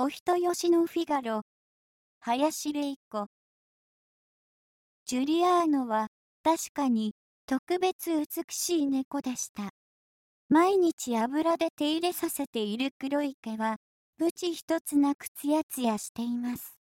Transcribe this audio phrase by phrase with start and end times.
[0.00, 1.42] お人よしのフィガロ。
[2.20, 3.26] 林玲子。
[5.06, 6.06] ジュリアーノは
[6.44, 9.70] 確かに特別美しい猫でした。
[10.48, 13.78] 毎日油で手入れさせている黒い毛は、
[14.18, 16.78] ブチ一つなくツヤツヤしています。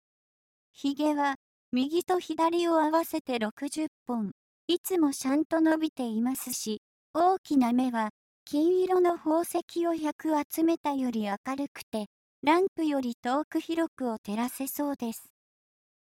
[0.73, 1.35] 髭は
[1.71, 4.33] 右と左を合わせて60本、
[4.67, 6.81] いつもシャンと伸びていますし、
[7.13, 8.09] 大きな目は
[8.43, 12.07] 金色の宝石を100集めたより明るくて、
[12.43, 15.31] ランプより遠く広くを照らせそうです。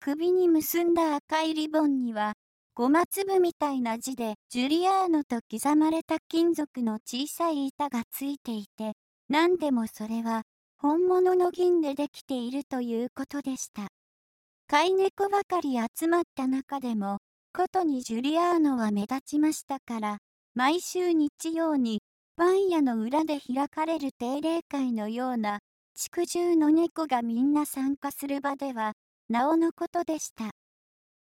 [0.00, 2.34] 首に結んだ赤いリボンには、
[2.74, 8.92] ごま粒みたいな字でジュリアーノと刻まれた金属の小さい板がついていて、
[9.28, 10.42] 何でもそれは
[10.78, 13.88] 本物の銀でできているということでした。
[14.68, 17.18] 飼い猫ばかり集まった中でも、
[17.54, 20.18] ことにジュリアーノは目立ちましたから、
[20.54, 22.02] 毎週日曜に
[22.36, 25.60] パン屋の裏で開かれる定例会のような、
[25.98, 28.92] 地区中の猫がみんな参加する場では、
[29.30, 30.50] なおのことでした。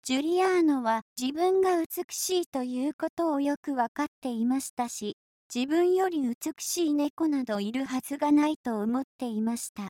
[0.03, 5.17] ジュリアーノは自分が美しいということをよくわかっていましたし、
[5.55, 9.89] 自分より美しい猫などいるはずがないと思っていました。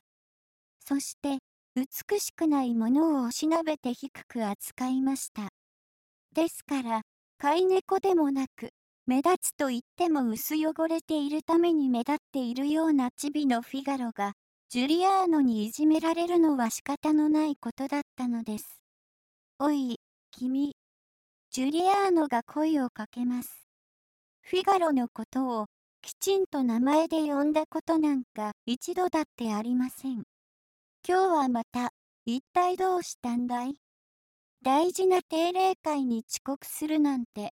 [0.79, 1.39] そして、
[1.75, 5.49] 美しくないものをおしなべて低く扱いました。
[6.33, 7.01] ですから、
[7.37, 8.69] 飼い猫でもなく、
[9.07, 14.33] 目立つと言っても薄汚れているために目立っているようなチビのフィガロが、
[14.71, 18.79] ジュリアーノにいじめられるのは仕方のないことだったのです。
[19.57, 20.75] おい、君。
[21.49, 23.65] ジュリアーノが声をかけます。
[24.43, 25.65] フィガロのことを
[26.03, 30.21] きちんと名前で呼んだことなんか一度だってありません。
[30.21, 30.23] 今
[31.03, 31.89] 日はまた、
[32.27, 33.73] 一体どうしたんだい？
[34.61, 37.53] 大事な定例会に遅刻するなんて。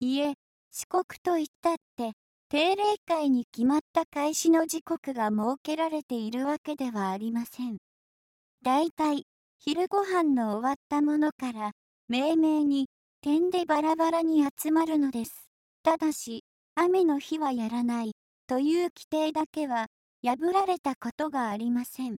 [0.00, 0.28] いえ、
[0.72, 2.12] 遅刻と言ったって、
[2.50, 7.76] 定例会に決まった開始の時刻が設けられているわけではありません。
[8.64, 9.22] だいたい、
[9.60, 11.70] 昼ご飯の終わったものから、
[12.08, 12.88] 命名に、
[13.20, 15.48] 点でバラバラに集まるのです。
[15.84, 16.42] ただし、
[16.74, 18.16] 雨の日はやらない、
[18.48, 19.86] という規定だけは、
[20.24, 22.16] 破られたことがありません。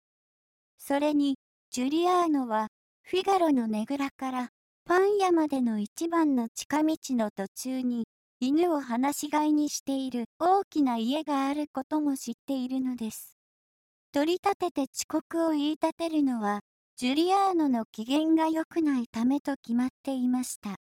[0.78, 1.36] それに、
[1.72, 2.68] ジュリアーノは、
[3.04, 4.50] フィガロのねぐらから
[4.86, 8.06] パン屋までの一番の近道の途中に
[8.44, 13.38] 犬を放し飼いにしている大きな家があることも知っているのです。
[14.12, 16.62] 取り立てて遅刻を言い立てるのは
[16.98, 20.78] ジュリアーノの機嫌が良くないためと決まっていました。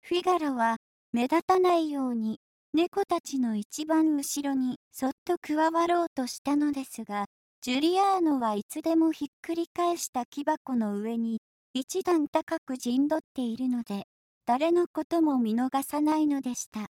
[0.00, 0.78] フィガロは
[1.12, 2.38] 目立たないように
[2.72, 7.26] 猫たちの一番後ろにそっと加わろうとしたのですが、
[7.60, 11.42] ジュリアーノはいつでもひっくり返した木箱の上に
[11.74, 14.06] 一段高く陣取っているので、
[14.48, 16.86] 誰のことも見逃さないのでした。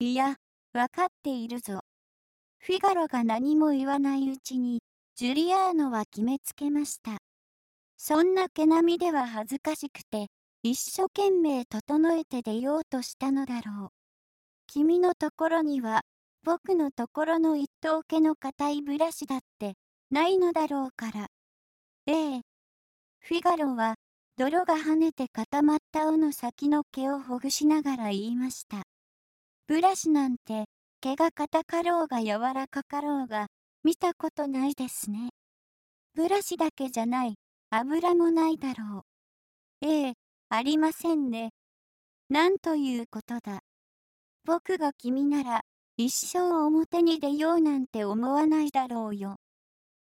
[0.00, 0.34] いや、
[0.72, 1.82] わかっているぞ。
[2.58, 4.80] フィガロが何も言わないうちに、
[5.14, 7.18] ジュリアーノは決めつけました。
[7.96, 10.26] そんな毛並みでは恥ずかしくて、
[10.64, 13.88] 一生懸命整えて出ようとしたのだろう。
[14.66, 16.00] 君のところには、
[16.42, 19.74] 僕のところの一等毛の硬いブラシだって
[20.10, 21.28] ないのだろうから。
[22.08, 22.40] ええ。
[23.20, 23.94] フィガロは、
[24.38, 28.82] 泥が跳ねて固まった尾の先の毛をほぐしながら言いました。
[29.66, 30.64] ブラシなんて、
[31.00, 33.48] 毛が硬かろうが柔らかかろうが、
[33.84, 35.30] 見たことないですね。
[36.14, 37.34] ブラシだけじゃない、
[37.70, 39.04] 油もないだろ
[39.82, 39.86] う。
[39.86, 40.14] ええ、
[40.48, 41.50] ありませんね。
[42.30, 43.60] なんということだ。
[44.44, 45.60] 僕が君なら、
[45.98, 49.36] 一生表に出ようなんて思わないだろうよ。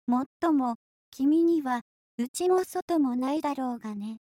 [0.07, 0.77] もっとも、
[1.11, 1.83] 君には、
[2.17, 4.19] 内も外もないだろうがね。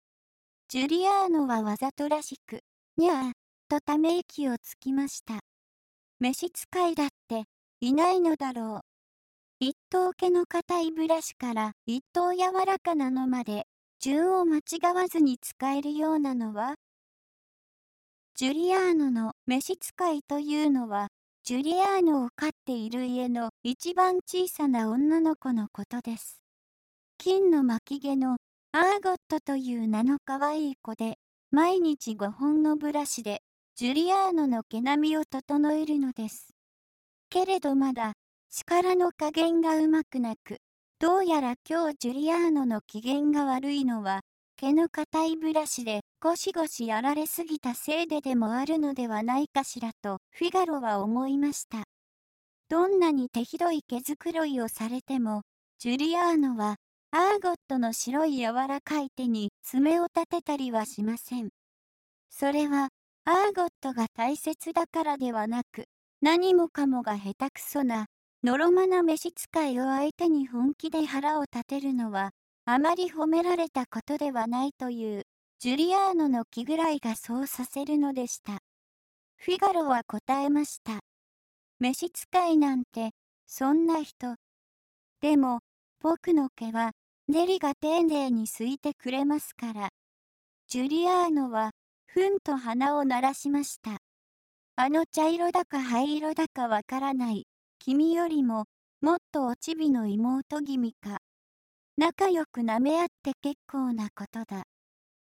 [0.68, 2.60] ジュリアーノはわざとらしく、
[2.96, 3.32] にゃあ、
[3.68, 5.38] とため息をつきました。
[6.18, 7.44] 召使いだって、
[7.80, 8.80] いないのだろう。
[9.60, 13.66] 一等毛の硬いブラシから一等柔らかなのまで、
[14.00, 14.62] 順を間違
[14.94, 16.74] わずに使えるようなのは？
[18.34, 21.08] ジュリアーノの召使いというのは、
[21.44, 26.42] ジュリアーノを飼っている家の一番小さな女の子のことです。
[27.28, 28.36] 金の巻き毛の
[28.70, 31.16] アーゴットという名の可愛い子で、
[31.50, 33.40] 毎日5本のブラシで
[33.74, 36.54] ジュリアーノの毛並みを整えるのです。
[37.28, 38.12] けれどまだ
[38.48, 40.58] 力の加減がうまくなく、
[41.00, 44.20] どうやら今日ジュリアーノの機嫌が悪いのは、
[44.56, 51.86] 毛の硬いブラシでゴシゴシやられすぎたせいででもあるのではないかしらとフィガロは思いました。
[52.68, 55.42] どんなに手ひどい毛づくろいをされても、
[55.80, 56.76] ジュリアーノは
[57.10, 61.50] アーゴットの白い柔らかい手に爪を立てたりはしません。
[62.30, 62.88] それは
[63.24, 65.84] アーゴットが大切だからではなく、
[66.20, 68.06] 何もかもが下手くそな
[68.42, 72.30] のろまな召使いを相手に本気で腹を立てるのは、
[72.64, 75.22] あまり褒められたことではないという、
[75.58, 78.58] ジュリアーノの気ぐらいがそうさせるのでした。
[79.38, 81.00] フィガロは答えました。
[81.80, 83.10] 召使いなんて、
[83.46, 84.36] そんな人。
[85.20, 85.60] でも、
[86.00, 86.92] 僕の毛は、
[87.28, 89.88] ネリが丁寧にすいてくれますから。
[90.68, 91.70] ジュリアーノは、
[92.06, 93.98] ふんと鼻を鳴らしました。
[94.76, 97.46] あの茶色だか灰色だかわからない、
[97.78, 98.66] 君よりも、
[99.00, 101.18] もっとおちびの妹君か。
[101.96, 104.64] 仲良く舐め合って結構なことだ。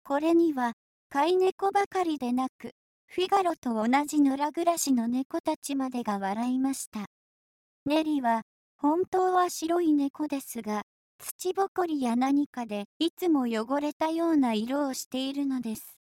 [0.02, 0.72] これには、
[1.10, 2.72] 飼い猫ばかりでなく、
[3.06, 7.06] フィガロと同じ野良暮らしの猫たちまでが笑いました。
[7.86, 8.42] ネリは、
[8.80, 10.82] 本当は白い猫ですが、
[11.18, 15.98] 土ぼこりや何かでいつも汚れたような色をしているのです。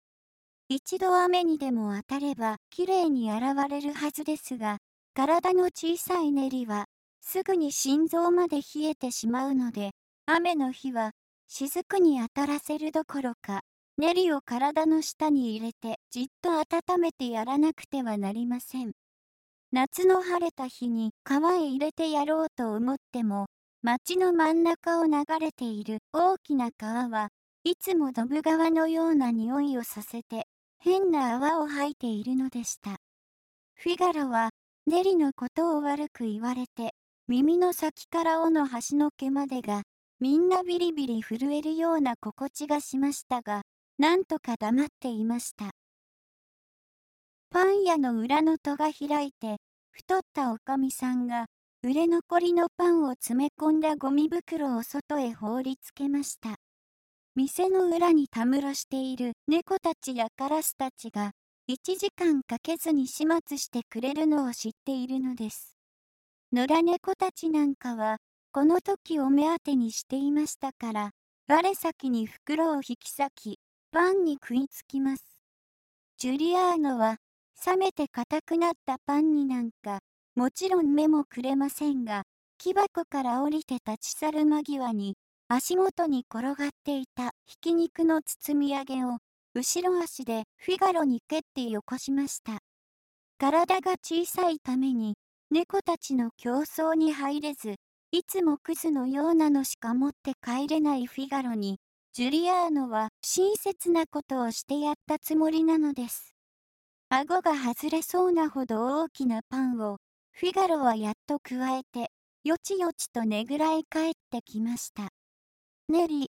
[0.70, 4.78] 一度雨にでも当たればきれいに洗われるはずですが、
[5.14, 6.86] 体の小さい練りは
[7.20, 9.92] すぐに心臓まで冷えてしまうので、
[10.26, 11.12] 雨の日は
[11.50, 13.64] 雫に当たらせるどころか、
[13.98, 18.94] 練りを体の下に入れてじっと温めてやらなくてはなりません。
[19.72, 23.48] 夏の晴れた日に川へ入れてやろうと思っても、
[23.82, 27.30] 町の真ん中を流れている大きな川は
[27.64, 30.46] いつもドブ川のような匂いをさせて
[30.80, 32.98] 変な泡を吐いているのでした。
[33.76, 34.50] フィガロは、
[34.88, 36.94] ネリのことを悪く言われて、
[37.28, 39.84] 耳の先から尾の端の毛までが、
[40.20, 43.62] みんなビリビリ震えるような心地がしましたが、
[43.98, 45.72] なんとか黙っていました。
[47.54, 49.58] パン屋の裏の戸が開いて、
[49.92, 51.48] 太ったおかみさんが、
[51.84, 56.56] 売れ残りのパンを詰め込んだゴミ袋を外へ放りつけました。
[57.36, 61.32] 店の裏にたむろしている猫たちやカラスたちが
[61.70, 65.76] 1時間かけずに始末してくれるのを知っているのです。
[66.54, 68.20] 野良猫たちなんかは
[68.54, 71.12] この時を目当てにしていましたから
[71.48, 73.60] 我先に袋を引き裂き
[73.92, 75.26] パンに食いつきます。
[76.18, 77.18] ジュリアーノは
[77.66, 80.00] 冷めて硬くなったパンになんか
[80.36, 82.24] もちろん目もくれませんが
[82.58, 85.16] 木箱から降りて立ち去る間際に
[85.48, 89.18] 足元に転がっていたひき肉の包み上げを
[89.54, 92.60] 後ろ足でフィガロに蹴ってよこしました。
[93.38, 95.16] 体が小さいために
[95.50, 97.76] 猫たちの競争に入れず、
[98.14, 101.80] いつもクズのようなのしか持って帰れないフィガロに、
[102.14, 106.31] ジュリアーノは親切なことをしてやったつもりなのです。
[107.14, 109.98] 顎が外れそうなほど大きなパンを、
[110.32, 112.10] フィガロはやっとくわえて、
[112.46, 115.10] よちよちとねぐらい帰ってきました。
[115.90, 116.32] ネリ、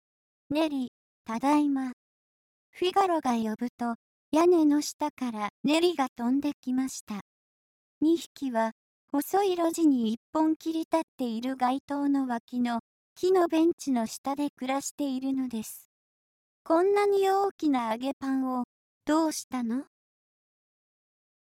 [0.49, 0.91] ネリ、
[1.23, 1.93] ただいま。
[2.71, 3.95] フィガロが呼ぶと、
[4.33, 7.21] 屋根の下からネリが飛んできました。
[8.03, 8.73] 2匹は、
[9.13, 12.81] 細い路地に一本切り立っている街灯の脇の
[13.15, 15.89] 木のベンチの下で暮らしているのです。
[16.65, 18.65] こんなに大きな揚げパンを、
[19.05, 19.85] どうしたの？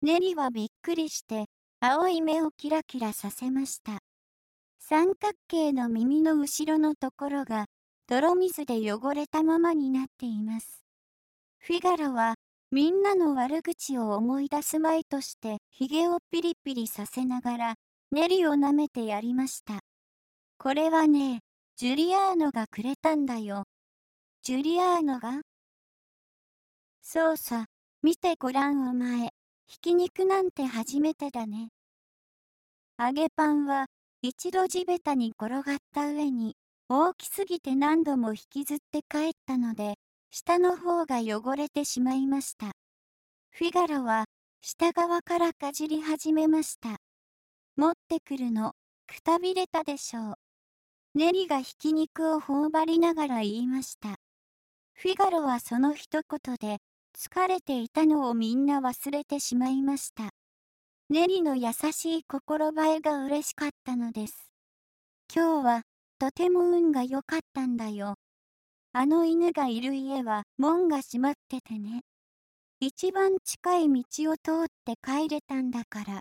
[0.02, 1.44] ネリはびっくりして、
[1.80, 3.98] 青い目をキラキラさせました。
[4.78, 7.66] 三角形の耳の後ろのところが
[8.08, 10.82] 泥水で汚れたままになっています。
[11.58, 12.36] フィガロは、
[12.70, 17.74] みんなの悪口を思い出すまいとして、髭をピリピリさせながら、
[18.10, 19.80] ネリを舐めてやりました。
[20.56, 21.40] これはね、
[21.76, 23.64] ジュリアーノがくれたんだよ。
[24.42, 25.42] ジュリアーノが？
[27.02, 27.66] そうさ、
[28.02, 29.30] 見てごらんお前。
[29.70, 31.68] ひき肉なんて初めてだね。
[32.98, 33.86] 揚げパンは、
[34.20, 36.56] 一度地べたに転がった上に、
[36.88, 39.94] 大きすぎて何度も引きずって帰ったので、
[40.32, 42.72] 下の方が汚れてしまいました。
[43.52, 44.24] フィガロは、
[44.60, 46.96] 下側からかじり始めました。
[47.76, 48.72] 持ってくるの、
[49.06, 50.34] くたびれたでしょう。
[51.14, 54.16] ネリがひき肉を頬張りながら言いました。
[54.94, 56.78] フィガロはその一言で、
[57.16, 60.30] 疲れていたのをみんな忘れてしまいました。
[61.08, 64.50] ネリの優しい心映えが嬉しかったのです。
[65.34, 65.82] 今日は
[66.18, 68.14] とても運が良かったんだよ。
[68.92, 72.02] あの犬がいる家は門が閉まっててね。
[72.80, 76.20] 一番近い道を通って帰れたんだから。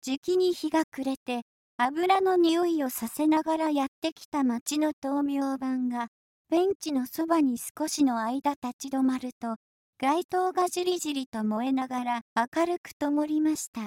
[0.00, 1.42] じきに日が暮れて、
[1.76, 6.08] 油の匂いをさせながらやってきた町の灯明板が、
[6.50, 9.56] ベンチのそばに少しの間立ち止まると、
[10.04, 13.86] 街灯がじりじりと燃えながら明るく灯りました。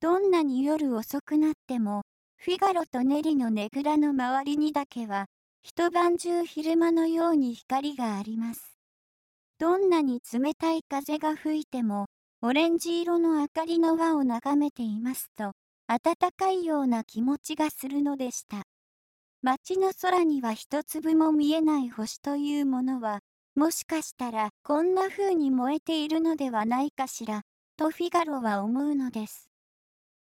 [0.00, 2.02] どんなに夜遅くなっても、
[2.36, 5.26] フィガロとネリのねぐらの周りにだけは、
[5.62, 8.76] 一晩中昼間のように光があります。
[9.60, 12.06] どんなに冷たい風が吹いても、
[12.42, 15.52] オレンジ色の明かりの輪を眺めていますと、
[15.86, 18.64] 暖かいような気持ちがするのでした。
[19.42, 23.20] 街の空には一粒も見えない星というものは、
[23.60, 27.42] もしかしたらこんな風に燃えているのではないかしら、
[27.76, 29.49] とフィガロは思うのです。